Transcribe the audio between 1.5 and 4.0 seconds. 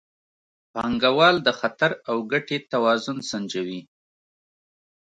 خطر او ګټې توازن سنجوي.